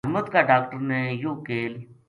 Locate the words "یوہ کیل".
1.21-1.73